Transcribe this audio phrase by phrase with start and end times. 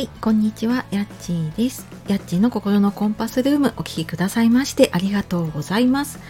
[0.00, 1.86] はい、こんにちは、やっちーです。
[2.08, 6.20] やっちーの心のコンパスルームお聴きくださいましてありがとうございます。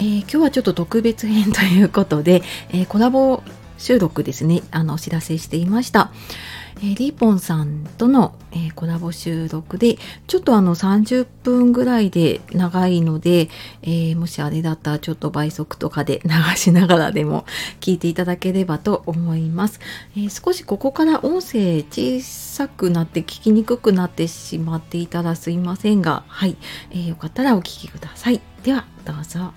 [0.00, 3.44] えー今日はちょっと特別編ということで、えーコラボ
[3.76, 6.10] 収録ですね、あの、お知らせしていました。
[6.80, 13.48] えーリーポンさんとの、えーコラボ収録で、ちょっとあの30分ぐらいで長いので、
[13.82, 17.44] えーもしあれだったらちょっと倍速とかで 流しながらでも
[17.80, 19.80] 聞いていただければと思います。
[20.16, 26.56] えー少しここから音声小さくなって聞きにくくなってしまっていたらすいませんが、はい、
[26.90, 28.40] えーよかったらお聞きください。
[28.62, 29.52] では、どうぞ。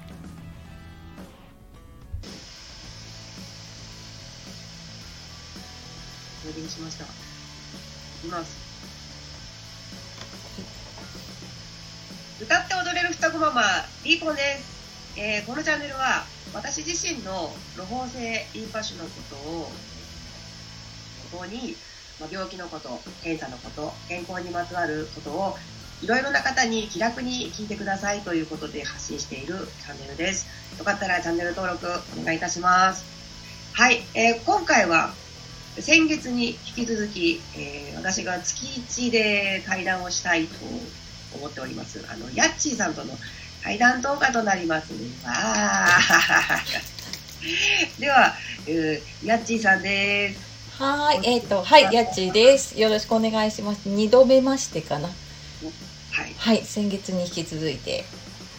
[6.43, 7.20] お呼びしました。
[8.31, 8.71] ます。
[12.41, 13.61] 歌って踊れる双子ママ、
[14.03, 14.71] リーポンです。
[15.17, 19.71] えーこのチャンネルは、私自身の路方性リンパ腫のことを、
[21.31, 21.75] ここに、
[22.19, 25.57] まあ、病気のこと、検査のこと、健康にまつわることを、
[26.01, 30.47] いろいろな方に気楽に聞いてくださいということで発信しているチャンネルです。
[30.79, 31.85] よかったらチャンネル登録
[32.19, 33.03] お願いいたします。
[33.73, 35.13] はい、えー今回は
[35.79, 40.55] 先月に引き続き、えー私が月1で対談をしたいと
[41.37, 42.03] 思っております。
[42.11, 43.13] あの、ヤッチーさんとの
[43.63, 44.97] 対談動画となりますね。
[45.23, 46.59] わー
[48.01, 48.33] では、
[48.65, 50.39] えーヤッチーさんです。
[50.81, 52.79] はい、えっ、と、はい、やっちーです。
[52.79, 53.87] よろしくお願いします。
[53.87, 55.09] 二度目ましてかな。
[55.09, 55.13] は
[56.23, 56.33] い。
[56.37, 58.03] はい、先月に引き続いて。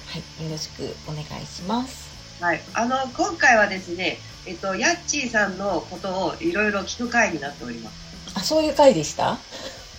[0.06, 2.08] はい、よろしくお願いします。
[2.40, 2.60] はい。
[2.74, 7.94] あの、今回はですね、えっと、ヤッチーさんのことをいろいろ聞く会になっております。
[8.34, 9.24] あ、そういう回でした？
[9.30, 9.38] は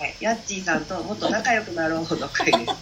[0.06, 0.16] い。
[0.20, 2.74] ヤッチーさんともっと仲良くなろうの会です。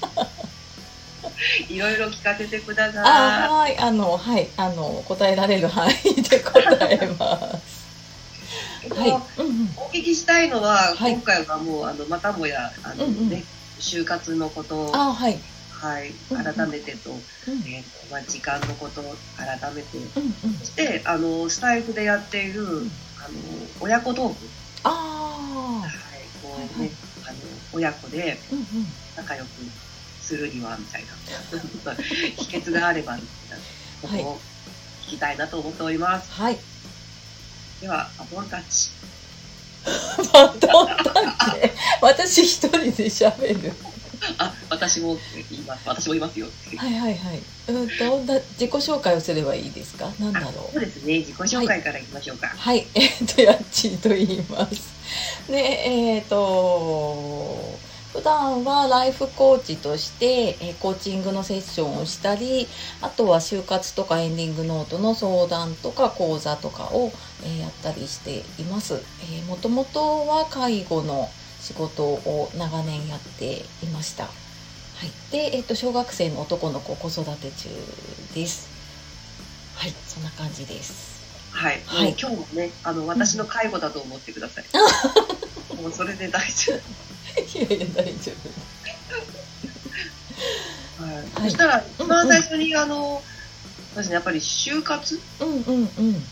[1.70, 3.04] いろいろ聞かせてください。
[3.06, 6.60] あ、はい、あの、はい、あの、答えられる範囲で答
[6.92, 7.82] えます。
[8.84, 13.44] えっとはい、うんうん、お聞きしたいのは、はい今回はもうあのまたもやあの、うんうんね
[13.80, 15.40] 就活のことを、あ、はい、
[15.82, 17.18] はい、改めてと、うん、
[17.66, 19.98] えーとまあ、時間のことを改めて
[20.60, 22.92] そしてあのスタイフでやっている、ん。
[23.24, 23.38] あの
[23.80, 24.36] 親子トーク、
[24.84, 25.92] あはい。
[26.44, 26.92] こうはいね
[27.28, 27.38] あの
[27.74, 28.38] 親子で
[29.18, 29.48] 仲良く
[30.20, 31.94] するにはみたいな。
[31.98, 33.66] 秘訣があればみたいな
[34.02, 34.40] ことを
[35.08, 36.32] 聞きたいなと思っております。
[36.32, 36.60] はい。
[37.82, 38.92] ではバトンタッチ。
[40.32, 41.72] バトンタッチ。
[42.02, 43.91] 私一人で喋る。
[44.38, 45.18] あ私も
[45.50, 46.48] 言います私も言いますよ。
[46.78, 47.42] はい、はい、はい。
[47.70, 50.12] うんと、だ自己紹介をすればいいですか？
[50.20, 50.80] なんだろうそう。
[50.80, 52.48] ですね自己紹介からいきましょうか。
[52.48, 54.82] はい、 えっ、と、やっちーと言います。
[55.50, 57.80] で、えっ、と、
[58.14, 62.68] 普段はライフコーチとして、えーコーチングのセッションをしたり、
[63.02, 67.12] あとは就活とかエンディングノートの相談とか講座とかを、
[67.44, 68.96] えーやったりしています。
[69.22, 71.30] えー、もともとは介護の
[71.62, 74.26] 仕事を長年やっていました。
[74.26, 74.30] は
[75.06, 75.32] い。
[75.32, 77.70] で、えっ、と、小学生の男の子子育て中
[78.34, 78.68] です。
[79.76, 81.22] はい、そんな感じです。
[81.52, 84.66] はい、はい今日もね、あの私の介護だと思ってください。
[85.82, 86.78] もうそれで大丈い
[87.56, 88.32] やいや大丈
[91.00, 91.04] 夫。
[91.04, 91.16] はい。
[91.16, 93.24] はいそしたら一番最初にあの、
[93.94, 95.46] そうですね、やっぱり就活、夫。
[95.46, 96.24] うんうんうん。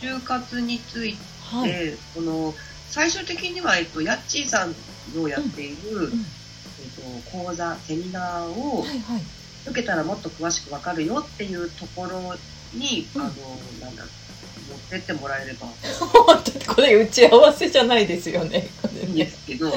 [0.00, 1.94] 就活について、はい。
[2.14, 2.54] この
[2.90, 4.74] 最終的にはえっとヤッチーさん
[5.14, 8.84] のやっている、うんえっと講座セミナーを。
[9.66, 12.34] 受けたらもっと詳しくわかるよっていうところ
[12.74, 13.30] に、うんあの
[13.80, 14.04] なんだ
[14.68, 15.66] 持ってってもらえれば
[16.74, 18.68] これ打ち合わせじゃないですよね。
[19.02, 19.72] いいんねですけど。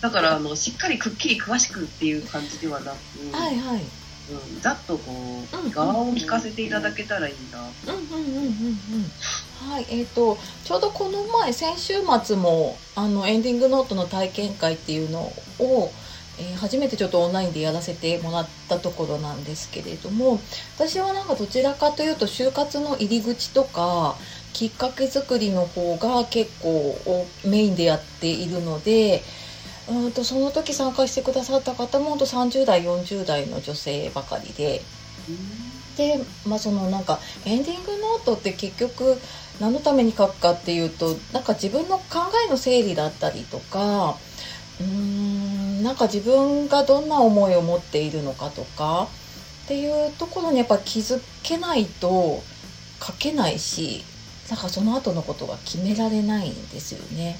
[0.00, 3.82] だからあのしっかりくっきり詳しくっていう感じではなく、はいはい。
[4.30, 7.68] うん、ざっとこうんう側を聞かせていただけたらいいな。
[7.86, 9.12] うんうんうんうんうん。
[9.58, 15.20] はい、えっ、とちょうどこの前先週末もあのエンディングノートの体験会っていうの
[15.58, 15.90] を、
[16.38, 20.38] えー初めてちょっとオンラインでやらせてもらったところなんですけれども
[20.74, 24.16] 私はなんかどちらかというと就活の入り口とか
[24.52, 26.94] きっかけ作りの方が結構
[27.46, 29.22] メインでやっているので
[29.88, 34.82] うんとその時参加してくださった方もほんと30代40代の女性ばかりで。
[35.96, 39.18] で、まあ、そのなんかエンディングノートって結局
[39.60, 42.04] 何のために書くかっていうとなんか自分の考
[42.46, 44.16] えの整理だったりとか
[44.80, 49.08] うーんなんか自分がどんな思いを持っているのかとか
[49.64, 52.42] っていうところにやっぱ気づけないと
[53.02, 54.04] 書けないし
[54.50, 57.36] なんかその後のことが決められないんですよね。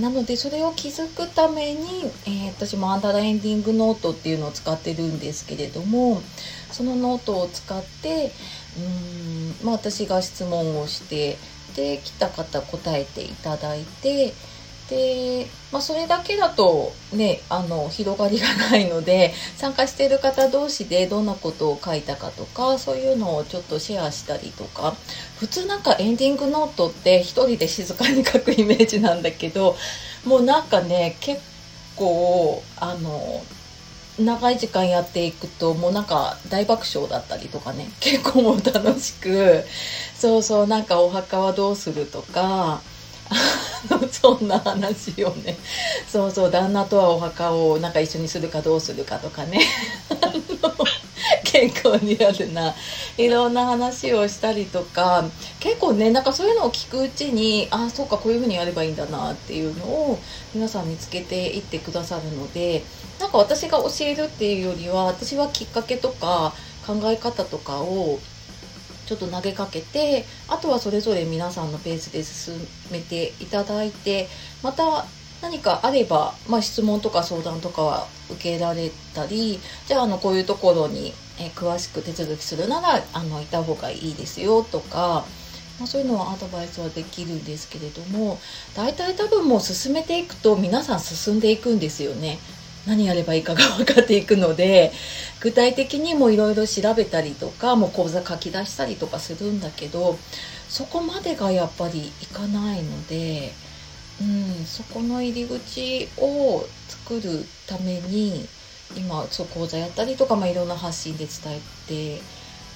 [0.00, 6.22] なのでそれを気づくために、えー私もアンダーラエンディングノートっていうのを使ってるんですけれども
[6.76, 8.30] そのノートを使って
[9.62, 11.38] うん、まあ、私が質問をして
[11.74, 14.34] で来た方答えていただいて
[14.90, 24.94] で、まあ、それだけだとねあの広がりがないので参加している方同士でどんなことを書いたかとかそういうのをちょっとシェアしたりとか
[25.38, 29.76] 普通なんかエンディングノートって一人で静かに書くイメージなんだけど
[30.26, 31.40] もうなんかね結
[31.96, 33.42] 構あの
[34.18, 37.90] 長い時間やっていくともうなんか大爆笑だったりとかね。
[38.00, 39.64] 結構もう楽しく。
[40.18, 42.80] そうそうなんかお墓はどうするとか。
[44.10, 45.58] そんな話をね。
[46.10, 49.60] そうそう旦那とはお墓をなんか一緒にするかどうするかとかね。
[51.60, 52.74] 結構リアルな
[53.16, 55.24] いろんな話をしたりとか
[55.58, 60.18] 結構ねなんかそういうのを聞くうちにあそうかこういうふうにやればいいんだなっていうのを
[60.54, 62.82] 皆さん見つけていってくださるので
[63.18, 66.52] なんか私が教えるっていうよりは私はきっかけとか
[66.86, 68.18] 考え方とかを
[69.06, 72.54] ちょっと投げかけてあとはそれぞれ皆さんのペースで進
[72.90, 74.28] めていただいて
[74.62, 75.06] また
[75.46, 85.24] 何かあれば、まあ、質問とか相談とかは受けられたりじゃああのこういうところに、え詳しく手続きするならあのいた方がいいですよとか、
[85.78, 88.40] まあ、そういうのはアドバイスはできるんですけれども
[88.74, 92.38] 大体多分もう進めていくと皆さん進んでいくんですよね。
[92.86, 94.92] 何やればいいかが分かっていくので
[95.40, 100.16] 具体的にもいろいろ調べたりとかもう講座書き出したりとかするんだけど
[100.68, 103.52] そこまでがやっぱりいかないので、
[104.20, 108.46] うん、そこの入り口を作るために
[108.96, 112.16] 今そう講座やったりとか、まあ、いろんな発信で伝えて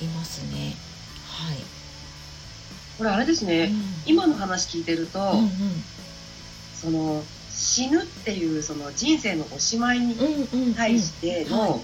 [0.04, 0.74] いますね。
[1.26, 1.56] はい。
[2.98, 3.82] これあれですね、うん。
[4.06, 5.50] 今の話聞いてると、うんうん。
[6.74, 10.16] その死ぬっていうその人生のおしまいに
[10.76, 11.82] 対しての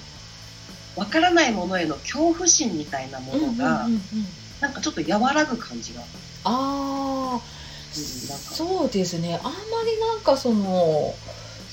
[0.97, 3.91] わからないものへの恐怖心みたいなものがう
[4.61, 6.00] なんかちょっと和らぐ感じが、
[6.44, 7.41] あ
[8.00, 9.40] そうですね。
[9.43, 11.14] あんまりなんかその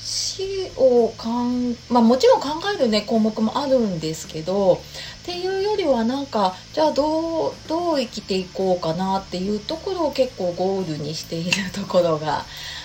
[0.04, 4.78] 死をかんまあもちろん考えるね項目もあるんですけどっ
[5.24, 12.44] ていうよりはなんかじゃあどうどう生きていこうかなっていうところを結構ゴールにしているところが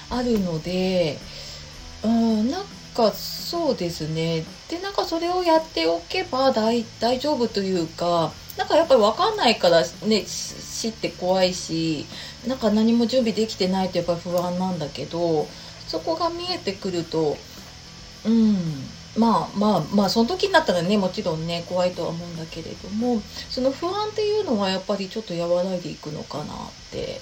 [0.10, 1.18] あるので
[2.04, 2.66] うんなん
[2.96, 4.46] かそうですね。
[4.70, 12.06] でなんかそれをやっておけば大大丈夫というかなんかやっぱり分かんないからね死って怖いし
[12.46, 15.48] なんか何も準備できてないとやっぱ不安なんだけど
[15.88, 17.38] そこが見えてくると
[18.26, 18.56] うん
[19.16, 27.22] まあまあまあその時になったらねもちろんね怖いとは思うんだけれどもその不安っていうのはやっぱりちょっと和らいでいくのかなって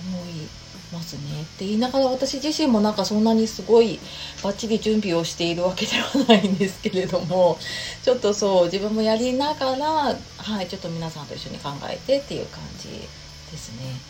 [0.00, 0.48] 思い
[0.92, 1.42] ますね。
[1.42, 3.98] って言いながら私自身もなんかそんなにすごい
[4.42, 7.58] バッチリ準備をしているわけではないんですけれども
[8.02, 14.00] ちょっとそう自分もやりながらはいちょっと皆さんと一緒に考えてっていう感じですね。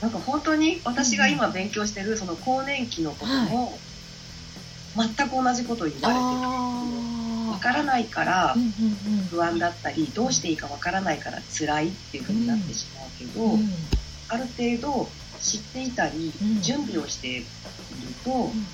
[0.00, 3.78] なんか本当に私が今勉強してるその更年期のことも
[4.94, 9.28] 全く同じことを言うん、われてあわからないからうんうん。
[9.30, 13.95] 不安だったりどうしていいかわからないから辛いっていうふうになってしまうけど、うんうん
[14.28, 15.08] ある程度
[15.40, 16.60] 知っていたり、うん。
[16.62, 17.46] 準備をしている
[18.24, 18.66] と、うん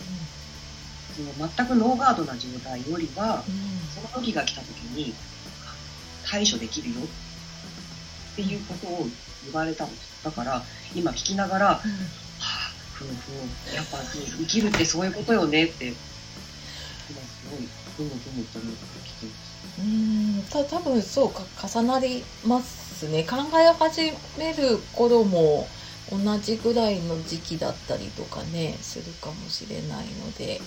[1.12, 3.54] その全くノーガードな状態よりはうん。
[3.94, 5.14] その時が来た時に
[6.24, 6.94] 対処できるよ
[8.32, 9.06] っていうことを
[9.44, 10.62] 言われたんですだから
[10.94, 11.82] 今聞きながら、はあ、
[12.94, 13.98] ふんふんやっぱ
[14.38, 15.96] 生きるってそういうことよねって今
[17.28, 19.52] すごいふむふむと思って聞きます。
[19.80, 20.42] うん。
[20.64, 23.24] た多分そうか重なりますね。
[23.24, 25.66] 考え始める頃も
[26.10, 30.60] 同じぐらいの時期だったりとかねするかもしれないので。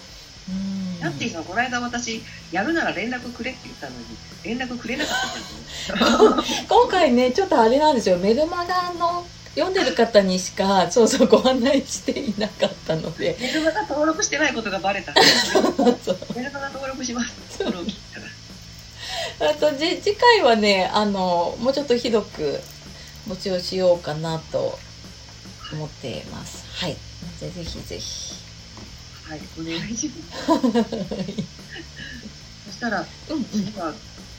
[0.50, 1.00] うん。
[1.00, 4.06] ヤッティさん、この間私、やるなら連絡くれって言ったのに、
[4.44, 5.18] 連絡くれなかっ
[5.88, 6.44] たじゃん。
[6.70, 8.18] 今回ねちょっとあれなんですよ。
[8.18, 9.26] メルマガの
[9.56, 13.38] 読んでる方にしかそうそうご案内していなかったので。
[13.40, 15.14] メルマガ登録してないことがバレた。
[16.36, 17.64] メルマガ登録します。
[19.40, 22.60] あとじ次回はねあのもうちょっとひどく
[23.28, 24.78] 募集しようかなと
[25.74, 26.64] 思ってます。
[26.80, 26.96] はい。
[27.40, 28.36] ぜぜひぜひ。
[29.28, 30.46] はい、お願いします。
[32.68, 33.46] そしたら、うんうん。
[33.46, 33.94] 次は、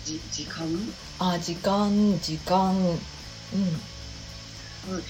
[0.04, 0.64] じ、時間？
[0.66, 0.94] うん。
[1.18, 2.72] あ時間時間。
[2.72, 2.98] うん。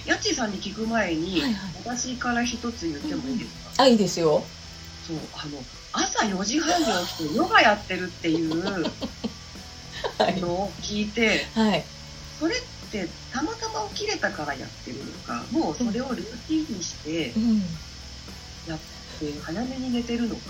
[0.07, 1.71] ヤッチーさんに聞く前に、はいはい。
[1.85, 4.43] 私から一つ言ってもいいですか、あいいですよ。
[5.07, 5.63] そう、あの、
[5.93, 8.91] 朝4時半に起きてヨガやってるっていうはい
[10.41, 11.85] のを聞いて、はい。
[12.39, 12.59] それっ
[12.91, 17.61] てたまたま起きれたからやってるのか、もうそれをルーティンにしてうん。
[18.67, 18.79] やっ
[19.21, 20.43] て早めに寝てるのか、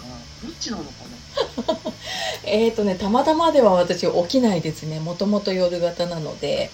[0.42, 1.92] どっちなのかな？
[2.44, 5.00] えーとねたまたまでは私起きないですね。
[5.00, 6.70] もともと夜型なので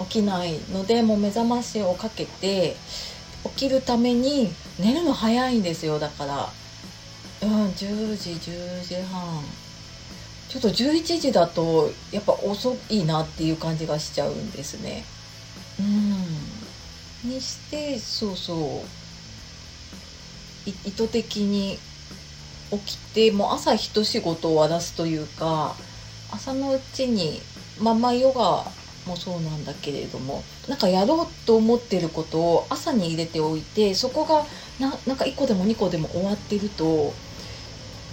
[0.00, 2.76] 起きないのでもう目覚ましをかけて
[3.44, 5.98] 起きるために寝るの早いんですよ。
[5.98, 6.52] だから
[7.42, 9.42] うん10時10時半
[10.48, 15.04] ちょっと11時だとやっぱ遅いなっていう感じがしちゃうんですね。
[15.78, 17.30] うん。
[17.30, 18.58] にしてそうそう。
[20.68, 21.78] い意図的に
[22.70, 25.74] 起きてもう朝一仕事を終わらすというか
[26.30, 27.40] 朝のうちに
[27.80, 28.64] まあまあヨガ
[29.06, 34.44] もそうなんだけれどもなんかやろうと思ってることを朝に入れておいてそこが
[34.78, 37.14] ななんか1個でも2個でも終わってると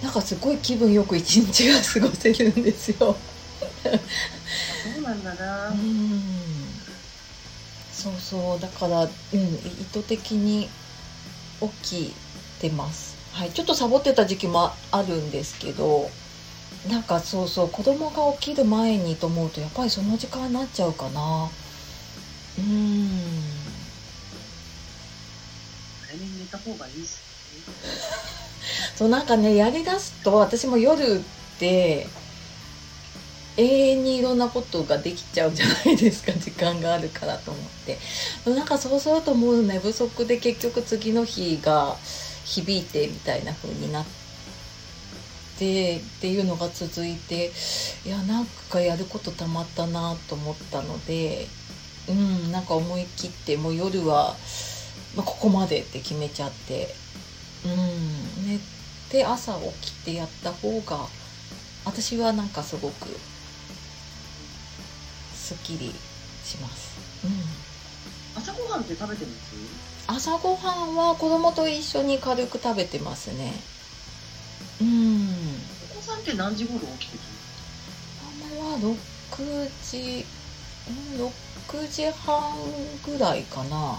[0.02, 3.16] なんかすごい気分よく一日が過ごせるんですよ。
[4.82, 5.70] そうなんだな。
[5.70, 6.86] うん。
[7.90, 8.60] そうそう。
[8.60, 9.10] だから、うん、
[9.54, 10.68] 意図的に
[11.82, 12.14] 起き
[12.60, 13.16] てます。
[13.32, 16.10] はい、ちょっとサボってた時期もあるんですけど
[16.88, 17.70] なんかそうそう。
[17.70, 21.50] 子供が起きる前にと思うとやっぱりその時間になっちゃうかな。
[22.58, 23.16] うん。
[26.00, 27.26] 早めに寝た方がいいっす
[28.96, 32.06] そうなんかねやりだすと私も夜って
[33.58, 37.98] 永遠にいろんなことができちゃうじゃないですか 時間があるからと思って。
[38.50, 41.96] なんかそうするともう寝不足で結局次の日が
[42.44, 44.04] 響いてみたいな風になっ
[45.58, 47.52] てっていうのが続いて
[48.04, 51.48] いやなんかやることたまったなと思ったので
[52.08, 54.36] うんなんか思い切ってもう夜は、
[55.16, 56.94] まあ、ここまでって決めちゃって
[57.64, 58.75] うん
[59.08, 61.08] 寝て朝起きてやった方が
[61.84, 63.08] 私はなんかすごく
[65.32, 65.94] すっきり
[66.42, 66.96] します。
[67.24, 67.30] うん。
[68.34, 69.54] 朝ごはんって食べてます？
[70.08, 73.52] 朝ごはんは子供と一緒に軽く食べてますね。
[74.80, 75.28] うん。
[75.92, 77.22] お子さんって何時頃起きてる
[78.50, 80.26] ママは6時
[80.88, 81.30] うん
[81.70, 82.56] 6時半
[83.04, 83.98] ぐらいかな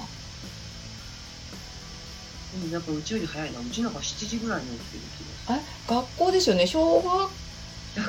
[2.56, 3.60] うん、やっぱうちより早いな。
[3.60, 5.04] うちなんか7時ぐらいに起きてる
[5.46, 6.66] 気がえ学校ですよね？
[6.66, 8.08] 小学する。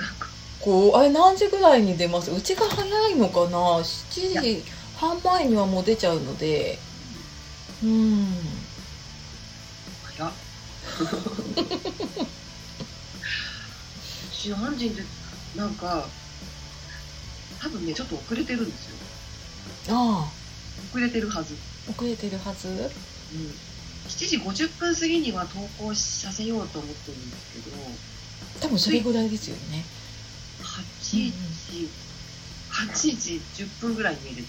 [0.61, 2.31] 校あれ何時ぐらいに出ます？
[2.33, 4.65] うちが早いのかな？7時
[4.97, 6.79] 半前にはもう出ちゃうので
[7.83, 8.27] うん
[10.17, 10.31] 早っ。
[10.31, 10.35] う
[14.33, 15.03] ち何時って、
[15.57, 16.09] なんか、
[17.61, 18.97] 多分ね、ちょっと遅れてるんですよ。
[19.91, 20.29] あ
[20.91, 21.55] 遅れてるはず。
[21.89, 22.69] あ遅れてるはず？
[22.69, 22.89] うん。
[24.09, 27.77] 7時50分過ぎには投稿させようと思ってるんですけど、
[28.61, 29.85] 多分それぐらいですよね。
[30.63, 31.33] 8時、
[32.71, 34.49] 8時10分ぐらいに入れて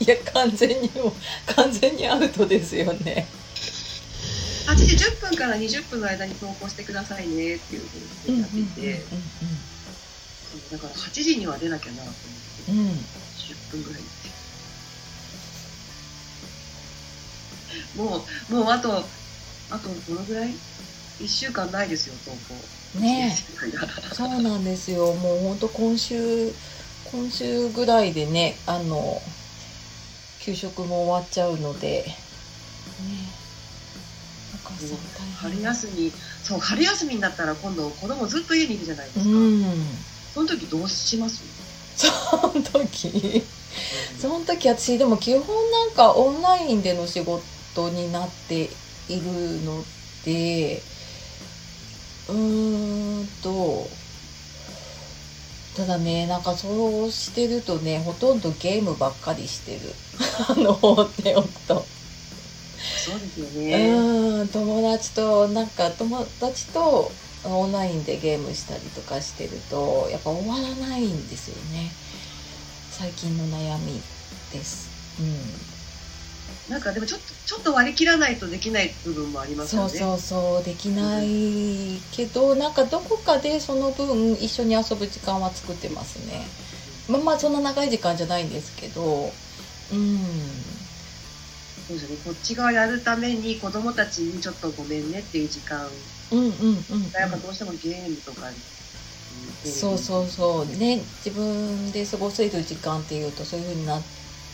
[0.00, 1.12] いや完全にもう
[1.54, 3.26] 完全にアウトですよね。
[4.66, 7.82] 8時10分から20分の間に投稿してくださいねっていう
[8.26, 9.04] ふうにやっていて、
[10.70, 12.14] だから8時には出なきゃなと思っ
[12.66, 12.78] て、うん。
[12.78, 13.06] うんうん
[13.50, 14.02] 10分ぐらい
[17.96, 19.04] もう、もうあと、
[19.70, 20.50] あとどのぐらい
[21.20, 23.00] ?1 週間ないですよ、投稿。
[23.00, 23.66] ねえ。
[23.66, 26.52] えそうなんですよもうほんと今週
[27.12, 29.22] 今週ぐらいでねあの
[30.40, 32.12] 給食も終わっちゃうのでね
[34.66, 39.24] お母さん大春変休み、そう、春休みになったら今度子供ずっと家にいるじゃないですか。
[39.30, 39.62] うん
[40.34, 41.42] その時どうします？
[41.96, 43.44] その時
[44.18, 47.42] その時私でも基本なんかオンラインでの仕事
[47.90, 48.70] になって
[49.08, 49.84] いるの
[50.22, 50.82] で
[52.28, 53.90] うーんと
[55.74, 59.94] ただねなんかそうしてるとねほとんどゲームばっかりしてる。
[60.48, 61.86] あの放っておくと。
[63.04, 64.06] そうですようね。
[64.42, 67.10] ーん友達となんか友達と
[67.44, 71.94] オンラインでゲームしたりとかしてるとやっぱ終わらないんですよね。
[72.90, 74.02] 最近の悩み
[74.52, 74.90] です。
[75.18, 75.69] うん
[76.70, 79.88] なんかでもちょっと、ちょっと割り切らないとできない部分もありますよね。
[79.88, 86.46] そうそうそうできないけどなんかどこかでその分一緒に遊ぶ時間は作ってますね。
[87.08, 89.34] まあまあそんな長い時間じゃないんですけど
[89.90, 90.64] うん。
[91.88, 92.16] そうですね。
[92.24, 95.90] こっち側やるために子供たちにちょっとごめんねっていう時間
[96.30, 98.58] うんうんうん、やっぱどうしてもゲームとかに、
[99.64, 100.66] そうそうそう。
[100.66, 104.04] ね自分で過ごせる時間っていうとそういう風になっ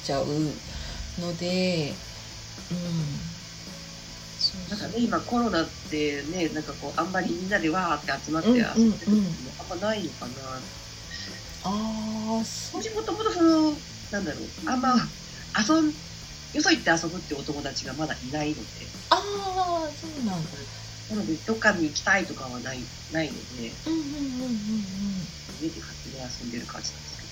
[0.02, 0.54] ちゃう
[1.18, 1.94] ので
[4.68, 8.62] なんかね今コロナってねなんかこうあんまりみんなでわーって集まってうん遊
[8.94, 10.62] んでるうんうんのもあんまないのかな。
[11.62, 14.94] ああそもともとそのなんだろうあんま
[15.68, 15.94] 遊ん
[16.52, 18.90] よそ行って遊ぶってお友達がまだいないので。
[19.10, 20.50] ああそうなんだ。
[21.08, 23.74] なのでどっかに行きたいとかはないないので。
[23.86, 25.28] うんうんうんうんうん。
[25.60, 27.28] 家で勝手に遊んでる感じなんですけど。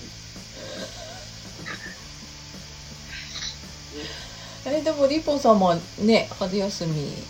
[4.65, 7.23] えでもリポンさんもね春休み。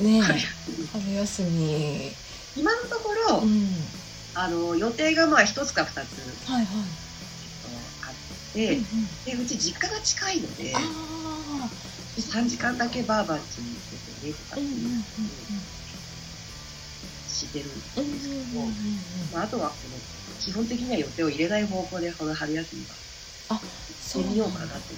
[0.00, 0.22] ね
[0.92, 2.16] 春休み。
[2.56, 3.84] 今のところ、うん。
[4.34, 6.18] あの予定がまあ一つか二つ、
[6.50, 6.86] はいはい、
[8.02, 9.08] あって、うんうん。
[9.24, 11.70] でうち実家が近いのであ
[12.16, 15.04] 3時間だけバーバッチに行っててねとかあうんうんうんうん。
[17.28, 17.80] してるん
[18.12, 18.74] ですけど、うんうん。
[19.32, 19.98] まあ、あとはこの
[20.40, 22.96] 基本的には予定を入れない方向でこの春休みは
[23.48, 23.60] あ
[24.00, 24.94] してみようかなって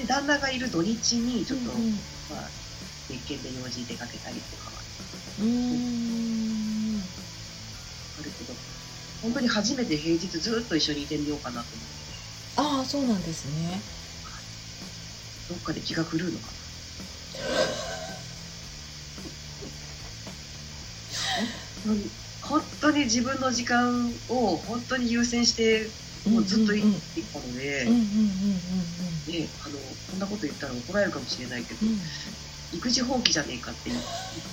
[0.00, 1.92] で旦那がいる土日にちょっと、うんうん。
[2.28, 2.50] まあ
[3.08, 4.72] 別件で用事出かけたりとかは。
[5.38, 7.02] うーん。
[8.18, 8.54] あるけど
[9.22, 11.94] 本当に初めて平日ずっと一緒にいてみようかなと思って。
[12.56, 13.82] ああそうなんですね。
[15.48, 16.52] どっかで気が狂うのかな。
[21.84, 22.10] 本当に
[22.48, 25.90] 本当に自分の時間を本当に優先して
[26.24, 27.96] もうずっと生きてきたので、うんうん。
[27.96, 31.92] うんうんね、あのこんなこと言ったら怒られるかもしれないけど、うん。
[31.94, 32.02] うん
[32.72, 33.96] 育児放棄じゃねえかって一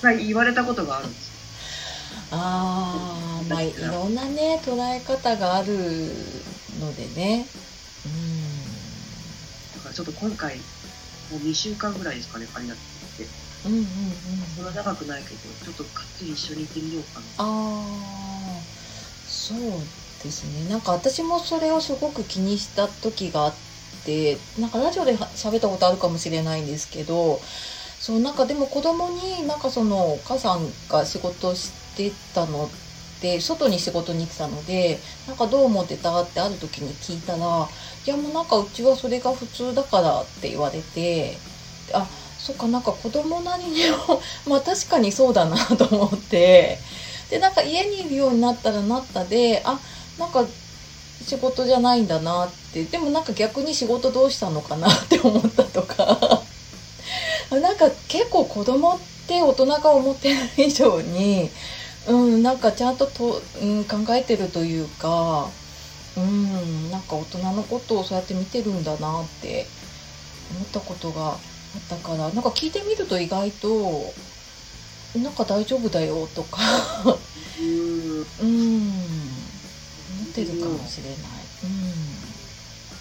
[0.00, 1.34] 回言われたことがあるんですよ。
[2.30, 6.14] ああまあいろんなね捉え方がある
[6.78, 7.48] のでね。
[9.74, 10.58] だからちょっと今回
[11.30, 12.78] もう2週間ぐらいですかね仮になっ
[13.16, 13.28] てて
[13.64, 13.82] うんうんうん。
[13.82, 13.86] う
[14.44, 17.26] んそんな長くないけどちょっとがっつり一緒に行ってみようかな。
[17.38, 18.62] ああ
[19.26, 19.88] そう
[20.22, 20.64] ですね。
[20.64, 23.54] なんか私もそれをすごく気にした時があっ
[24.04, 27.40] てなんかラジオでは喋ったことあるかもしれないんですけど
[27.98, 32.70] そうなんかでも子供になんかそのお母さんが仕事してたのっ
[33.20, 37.68] て外に仕事に行ってたのでなんかどう思ってたってある時に聞いたら
[38.04, 41.40] いやもうなんかうちはそれが普通だからって言われて
[41.92, 42.08] あ
[42.44, 46.78] そっかなんか子供なりにも まあ確かにそうだなと思って。
[47.30, 49.78] でなんか家にいるようになったらなったであ
[50.18, 50.44] なんか
[51.26, 52.84] 仕事じゃないんだなって。
[52.84, 56.42] でもなんか逆に仕事どうしたのかなって思ったとか。
[57.50, 61.50] なんか結構子供って大人が思ってる以上に
[62.06, 65.48] うんなんかちゃんとと、うん、考えてるというか
[66.16, 69.66] うんなんか大人のことをそうやって見てるんだなって
[70.50, 71.36] 思ったことが
[71.78, 74.14] ったからなんか聞いてみると意外と
[75.14, 76.60] なんか大丈夫だよとか
[77.58, 79.04] うーんうん
[80.20, 81.18] 思ってるかもしれない。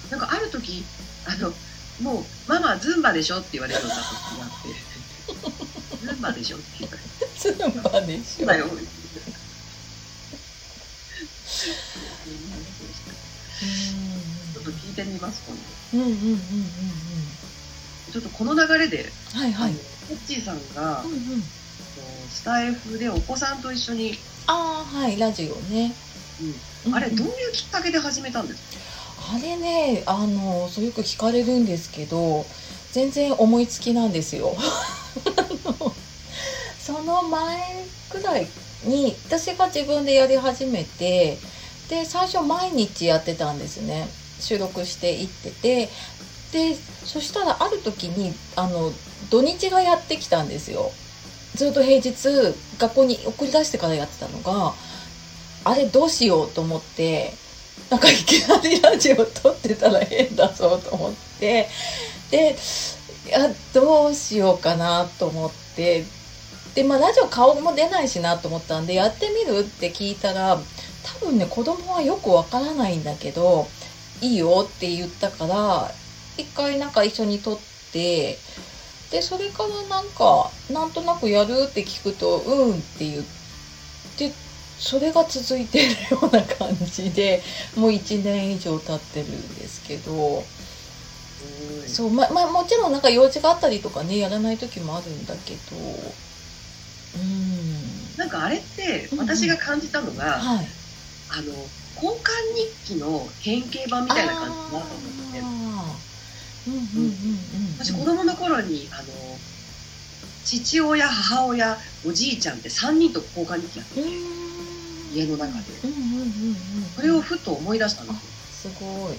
[0.10, 0.86] なんかある時
[1.26, 1.54] あの
[2.02, 4.52] もう「ママズンバでしょ?」って言われるようにな時があっ
[5.98, 8.46] て「ズンバでしょ?」って言われてうん、スーパーで「しょ。
[8.46, 8.70] だよ」
[14.54, 15.62] ちょっと聞いてみます今度
[15.94, 17.23] うんうんうんうんうん
[18.13, 19.71] ちょっとこの流れで、はいはい。
[19.71, 21.19] あのコッチーさんが、うんうん。
[22.30, 24.13] スタイフでお子さんと一緒に、
[24.45, 25.95] ああはいラジオね。
[26.93, 28.78] あれどううんいうきっかけで始めたんです
[29.30, 32.45] か、あれねあのそうよく聞かれるんですけど
[32.91, 34.56] 全然思いつきなんですよ。
[36.80, 38.47] その前くらい
[38.84, 41.39] に私が自分でやり始めて
[41.89, 44.08] で最初毎日やってたんですね
[44.39, 45.89] 収録していってて
[46.54, 48.92] でそしたらある時にあの
[49.30, 50.92] 土日がやってきたんですよ。
[51.56, 52.16] ずっと平日
[52.80, 54.74] 学校に送り出してからやってたのが
[55.66, 57.34] あれどうしようと思って
[57.89, 61.68] なんかいきなりラジオ撮ってたら変だぞと思って
[62.32, 62.56] で
[63.28, 66.06] いやどうしようかなと思って
[66.74, 70.58] でまあラジオ顔も出ないしなと思ったんでやってみるって聞いたら
[71.22, 73.68] 多分ね子供はよくわからないんだけど
[74.22, 75.92] いいよって言ったから
[76.38, 77.60] 一回なんか一緒に撮っ
[77.91, 78.39] て
[79.10, 83.24] でそれからなんかなんとなくやるって聞くとうんって言っ
[84.15, 84.34] て
[84.78, 87.43] それが続いてるような感じで
[87.78, 90.43] もう1年以上経ってるんですけど
[91.86, 95.78] そうままあもちろんなんか用事があったりとかねやらない時もあるんだけど
[97.15, 98.17] うん。
[98.17, 100.67] なんかあれって私が感じたのが、はい。
[101.30, 102.24] あの交換
[102.84, 105.62] 日記の変形版みたいな感じだなと思って
[107.80, 109.38] 私子供の頃にあの
[110.45, 114.02] 父親母親おじいちゃんって3人と交換日記やって
[115.13, 115.63] 家の中で。
[116.95, 118.71] それをふと思い出したんですよ。
[118.73, 119.17] すごい。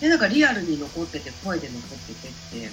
[0.00, 2.70] でなんかリアルに残ってて声で残っててって。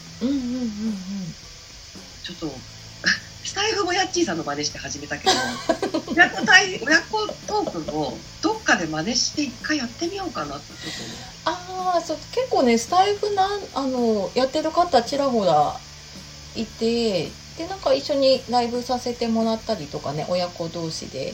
[2.23, 2.53] ちょっと
[3.43, 5.31] スタイフもヤッチーさんの真似して始めたけど
[6.11, 15.75] 親子対親子トークもどっかで真似して一回やってみようかなってちょっと思ああそう結構ねスタイフなんあのやってる方ちらほら
[16.55, 21.33] いてでなんか一緒にライブさせてもらったりとかね親子同士で。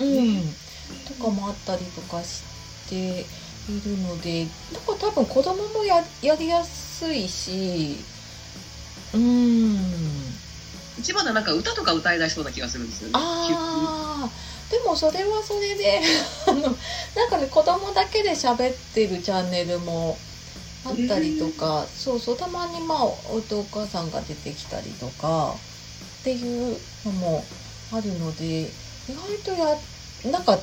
[0.00, 0.42] うん、
[1.06, 2.42] とかもあったりとかし
[2.88, 3.24] てい
[3.84, 7.96] るのでだから多分子供もややりやすいし
[9.14, 9.76] うん。
[10.98, 13.12] 一番はなんか歌とか歌い出しそうな気がするんですよね。
[13.14, 14.30] ああ
[14.70, 16.00] でもそれはそれで
[16.48, 20.18] あのなんかね子供だけで喋ってるチャンネルも
[20.84, 25.54] あったりとか、そうそうたまにまあおお母さんが出てきたりとか
[26.20, 27.44] っていうのも
[27.92, 28.62] あるので
[29.08, 29.78] 意外とや
[30.30, 30.58] なんか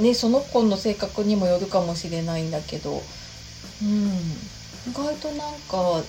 [0.00, 3.02] ねその子の性格にもよるかもしれないんだけど
[3.82, 4.50] うん
[4.86, 6.02] 意外となんか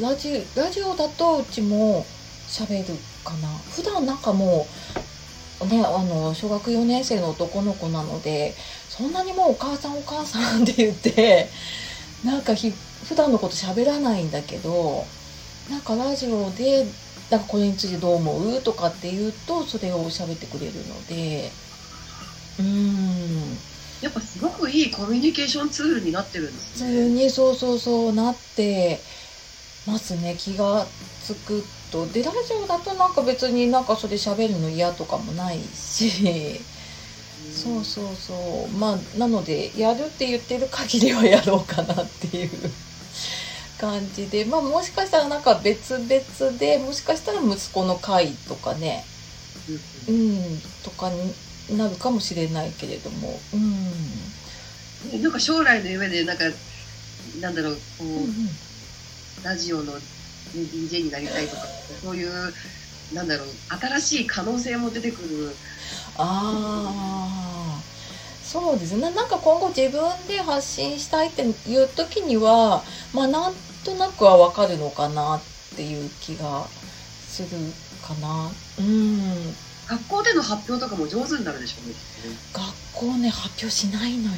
[0.00, 2.04] ラジラジオだとうちも
[2.48, 3.48] 喋るかな。
[3.70, 5.11] 普段なんかもう
[5.66, 8.56] ねあの小学4年生の男の子なので
[8.88, 11.50] そんなにもうお母さんお母さんって言って
[12.22, 12.72] なんかひ
[13.04, 15.14] 普段のこと喋らないんだけど
[15.68, 16.96] なんかラジオで
[17.30, 21.58] なんかこれについてどう思うとかって言うとそれを喋ってくれるので
[22.58, 23.66] うん。
[24.00, 26.86] やっぱすごくいいコミュニケーションツールになってるんです普ね。
[26.86, 29.04] 通にそうそうそうなって
[29.86, 30.36] ますね。
[30.38, 36.60] 気がつくとでラジオだとなんか別になんかそれ喋るの嫌とかもないし。
[37.50, 38.74] そうそうそう。
[38.76, 42.72] まあなのでやるって言ってる限りはやろうかなっていう
[43.78, 44.44] 感じで。
[44.44, 49.04] まあもしかしたらなんか別々でもしかしたら息子の会とかね。
[49.68, 49.72] う
[50.08, 50.56] うん。
[50.56, 51.34] んとかに
[51.76, 53.38] なるかもしれないけれども。
[53.52, 54.32] うん。
[55.20, 56.44] なんか将来の夢でなんか
[57.40, 58.50] なんだろうこう、うんうん。
[59.42, 60.00] ラジオの、
[60.54, 61.62] DJ になりたいとか
[62.02, 62.54] そういう
[63.12, 63.48] なんだろう
[63.80, 65.56] 新しい可能性も出てくる
[66.16, 67.80] ああ
[68.42, 76.66] そうですねなんか今後自分で発信したいっていう時にはまあなんとなくはわかるのかなっていう気が
[77.28, 77.48] する
[78.02, 79.54] かなうん
[79.88, 81.94] 学校での発表とかも上手になるでしょうね
[82.52, 84.36] 学校ね発表しないのよ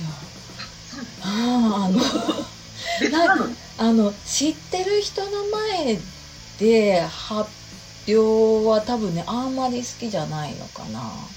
[1.23, 1.99] あああの
[3.01, 6.07] 別なのにあの知ってる人の前
[6.57, 7.53] で発
[8.09, 11.37] 表は多分ねあんまり好きじゃないのかな。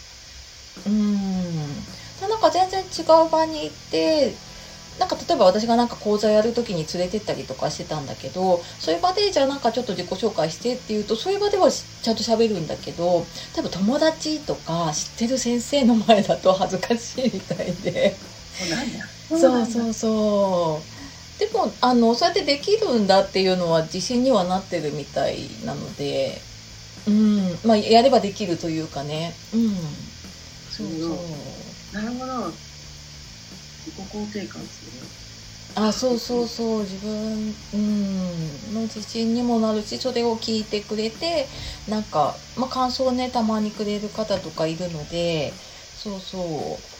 [0.86, 1.86] うん。
[1.86, 4.41] でなんか全然違う場に行って
[4.97, 18.19] なんか例えば私がなんか講座やる時に連れてったりとかしてたんだけどそういう場でじゃあなんかちょっと自己紹介してっていうとそういう場ではしちゃんと喋るんだけど多分友達とか知ってる先生の前だと恥ずかしいみたいで。
[18.52, 19.00] そうなんだ。
[19.34, 20.96] そうそうそう
[21.38, 26.41] でもあのそうやってできるんだっていうのは自信にはなってるみたいなので
[27.06, 29.38] うんまあやればできるというかね。
[29.54, 30.12] うん。
[30.69, 31.13] そうそ
[31.91, 31.95] う。
[31.95, 32.54] なるほど。
[33.86, 34.91] 自己肯定感ですね。
[35.76, 36.82] あそうそうそう。
[36.82, 38.73] 自分うん。
[38.73, 41.47] の自信にもなるしそれを聞いてくれて
[41.88, 45.54] なんか、まあ、感想をねたまにくれる方とかいるので
[45.95, 46.97] そうそう。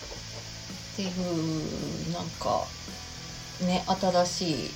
[0.93, 2.67] っていうなんか
[3.62, 4.74] ね新しい、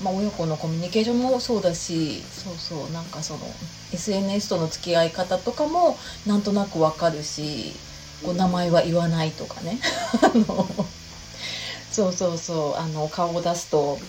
[0.00, 3.54] まあ、親子のコミュニケーションもそうだしそうそうなんかその
[3.92, 7.80] SNS との付き合い方とかもなんとなくわかるし
[8.22, 9.80] こう名前は言わないとかね。
[10.22, 10.90] あの
[11.90, 14.00] そうそうそうあの顔を出すと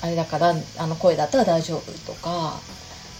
[0.00, 2.62] あれだからあの声だったら大丈夫とか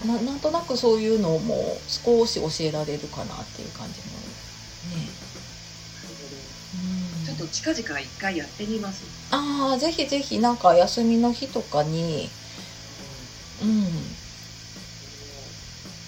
[0.05, 4.28] ななんとなくそういうのも少し教えられるかなっていう感じも
[7.49, 9.05] 近々一回やってみます。
[9.31, 12.31] ああぜひぜひなんか休みの日とかに。
[13.63, 14.17] うん。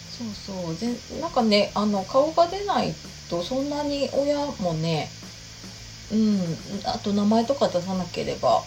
[0.08, 0.76] そうそう。
[0.76, 2.96] ぜなんかねあの顔が出ない
[3.28, 5.12] とそんなに親もね
[6.10, 6.58] うん。
[6.84, 8.64] あと名前とか出さなければ。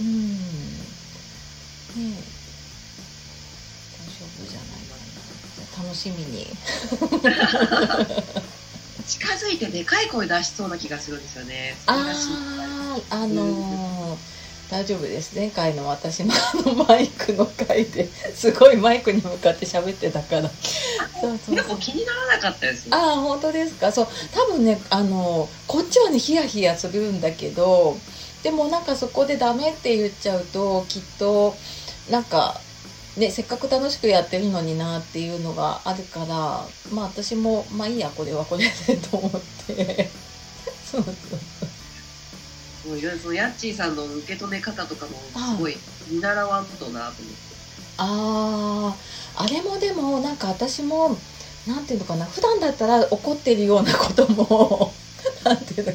[0.00, 0.78] うん。
[0.78, 0.84] ね
[1.96, 2.22] え。
[3.98, 5.02] 大丈夫じゃないかな。
[5.82, 6.56] 楽しみに
[9.02, 11.76] 近づいてでかい声出しそうな気がするんですよね。
[11.86, 12.14] あ
[13.10, 15.34] ああのー大丈夫です。
[15.36, 20.50] 前回の私のあのマイクの回ですごいマイクに向かって喋ってたから。
[21.20, 22.88] そうそうでも気にならなかったです。
[22.90, 23.92] ああ本当ですか？
[23.92, 24.08] そう。
[24.32, 27.98] 多分ねあのこっちはねヒヤヒヤするんだけど
[28.42, 31.54] でもなんかそこでダメって言っちゃうときっと
[32.10, 32.62] なんか
[33.16, 36.26] ねせっかく楽しくやってるのになっていうのがあるから
[36.92, 40.10] まあ私もまあいいやこれはこれでと思って。
[40.90, 41.02] そう。
[41.02, 41.14] そう
[42.86, 45.12] もういろいろそのヤッチーさんの受け止め方とかも
[45.56, 45.76] すごい
[46.08, 47.52] 見習わんとなと思って。
[47.98, 48.96] あ
[49.36, 51.16] ああれもでもなんか私も
[51.66, 54.92] なんていうのかな普段だったら怒ってるようなことも
[55.44, 55.92] なんていうの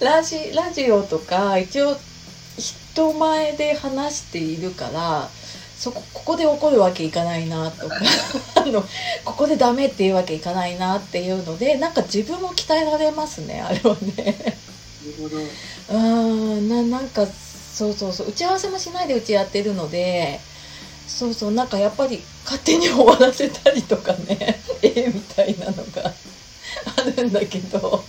[0.00, 1.96] ラジラジオとか一応
[2.56, 5.28] 人前で話しているから
[5.80, 7.96] そこここで怒るわけいかないなとか
[8.54, 8.84] あの
[9.24, 14.58] ここでダメっていうわけいかないなっていうのでなんか自分を鍛えられますねあれはね。
[15.18, 15.38] ほど。
[15.90, 17.26] うんななんか
[17.74, 20.38] そうそうそう打ち合わせもしないでうちやってるので
[21.08, 26.12] そうそうなんかやっぱり勝手に終わらせたりとかね ええみたいなのが
[26.96, 28.04] あるんだけど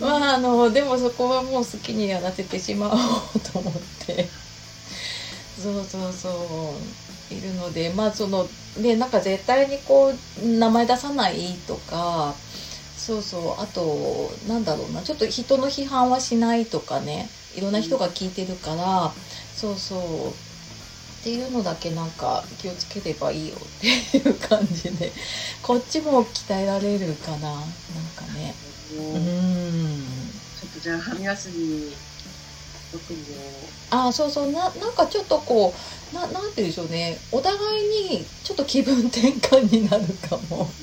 [0.00, 3.74] まああのでもそこはもう好きにやらせてしまおうと思っ
[4.06, 4.28] て
[5.60, 6.80] そうそうそ
[7.30, 12.36] ういるのでまあそのでなんか絶対にこう名前出さないとか
[12.96, 13.62] そうそう。
[13.62, 15.02] あとなんだろうな。
[15.02, 17.30] ちょっと人の批判はしないとかね。
[17.54, 19.14] いろんな人が聞いてるから、
[19.52, 21.20] そうそう。
[21.20, 23.86] っていうのだけなんか気をつければいいよって
[24.18, 25.12] いう感じで
[25.62, 27.66] こっちも鍛えられるかな。
[27.94, 28.56] なんかね。
[29.12, 29.20] うもう
[30.54, 31.96] ちょんっとじゃあ春休み
[32.90, 34.52] 特にあーそうそう。
[34.52, 35.76] ななんかちょっとこ
[36.10, 37.26] うななんて言うんでしょうね。
[37.30, 40.76] お互いにちょっと気分転換になるかも。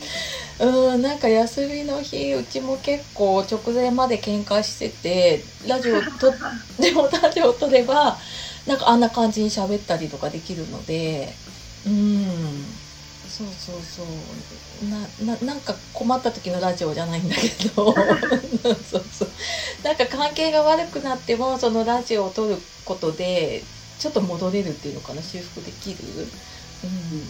[0.60, 1.02] うん。
[1.02, 6.32] なんか休みの日うちも結構直前まで喧嘩しててラジオと
[6.80, 8.20] でもラジオ撮れば
[8.66, 11.42] なんかあんな感じに喋ったりとかできるので。
[11.86, 12.87] うん
[13.38, 14.90] そうそうそう。
[14.90, 17.94] なななんか困った時のラジオじゃないんだけど。
[18.90, 19.30] そうそう。
[19.84, 23.64] なんか関係が悪くなってもそのラジオを撮ることで
[24.00, 25.98] ちょっと戻れるっていうのかな修復できる、
[26.84, 27.30] うん、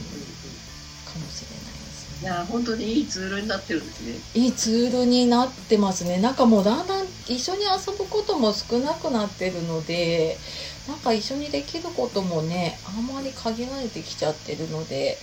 [1.04, 2.20] かもしれないですね。
[2.22, 4.20] いや本当にいいツールになってるんですね。
[4.34, 6.20] いいツールになってますね。
[6.20, 10.39] なんかもうだんだん一緒に遊ぶことも少なくなってるので
[10.88, 15.17] なんか一緒にできることもねあんまり限られてきちゃってるので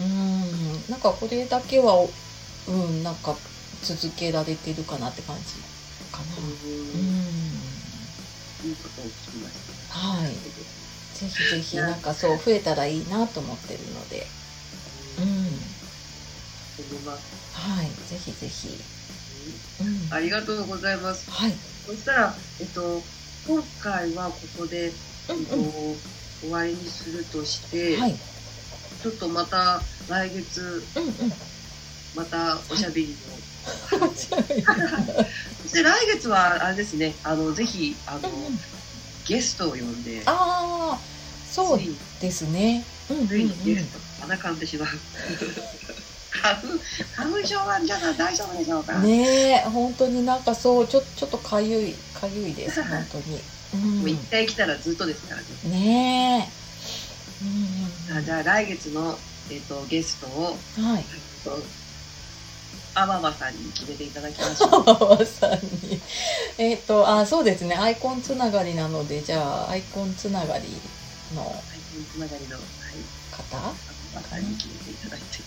[0.00, 2.06] うんなんかこれだけは
[2.68, 3.36] うんなんか
[3.82, 5.54] 続けられてるかなって感じ
[6.12, 6.36] かな。
[6.36, 7.16] うん。
[8.68, 9.54] いいことを聞きまし
[9.88, 9.98] た。
[9.98, 10.34] はい。
[11.14, 14.26] ぜひぜひなんかそう増えたらいいなと思ってるので。
[15.18, 15.24] うん。
[17.52, 17.86] はい。
[18.08, 18.80] ぜひぜひ。
[19.80, 20.12] うん。
[20.12, 21.30] ありがとうございます。
[21.30, 21.54] はい。
[21.86, 23.02] そしたら、えっと、
[23.46, 24.92] 今回はここで、
[25.28, 25.56] うんえっと、
[26.40, 28.16] 終わりにするとして、うんはい
[29.02, 31.32] ちょっとまた来月、うんうん。
[32.14, 33.36] またおしゃべりを。
[33.98, 38.58] そして来月は、あれですね、あの、ぜひ、あの、うんうん。
[39.24, 41.00] ゲストを呼んで、ああ
[41.44, 41.80] そう
[42.20, 42.84] ですね。
[43.08, 43.28] うんうんうん。
[43.28, 44.88] ついにゲスト、鼻かんでしまう。
[46.30, 46.68] 花粉、
[47.16, 53.42] 花粉症は皆さん大丈夫でしょうか、ねえ本当になんかそうちょちょっとかゆいかゆいです本当に、
[53.74, 55.46] もう一回来たらずっとですからね。
[55.64, 56.65] うん、ねえ
[57.42, 59.18] うんあじゃあ来月の、
[59.50, 61.00] えっと、ゲストを、うんはい。
[61.00, 61.58] えっと
[62.94, 64.84] アママさんに決めていただきましょう。
[64.86, 65.50] ママさん
[65.86, 66.00] に。
[66.56, 67.76] えっとあそうですね。
[67.76, 70.80] アイコンつながりなのでじゃあアイコンつながり
[71.34, 71.60] のはい、
[72.10, 72.64] つながりの、はい、
[73.30, 73.58] 方？
[73.58, 73.60] ア
[74.14, 75.42] ママさんに決めていただいて。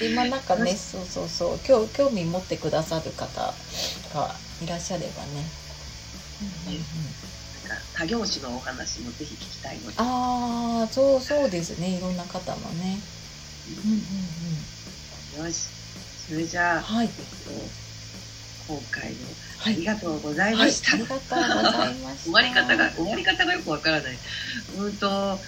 [0.00, 1.58] で今なんかねそうそうそう。
[1.60, 3.54] 興興味持ってくださる方
[4.12, 5.48] がいらっしゃればね、
[6.66, 7.25] うんうんうん
[7.96, 9.94] なんか他業種のお話もぜひ聞きたいので。
[9.96, 11.96] ああそうそうですね。
[11.96, 13.00] いろんな方のね。
[13.68, 14.00] うんうん
[15.40, 15.46] うん。
[15.46, 15.68] よし。
[16.28, 17.06] それじゃあ、はい。
[17.06, 17.22] えっと、
[18.68, 19.18] 今回も
[19.58, 19.74] はい。
[19.74, 20.94] ありがとうございはいました。
[20.94, 22.16] ありがとうございました。
[22.24, 24.18] 終わり方が、終わり方がよくわからない。
[24.76, 25.40] うんと、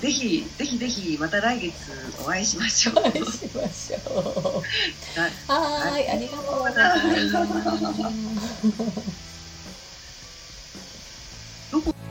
[0.00, 1.74] ぜひ、ぜひぜひ、また来月
[2.22, 2.94] お会いしましょう。
[2.98, 4.62] お会いしましょう。
[5.50, 6.08] はい。
[6.10, 6.98] ありがとうござい
[7.30, 9.24] ます
[11.74, 12.03] do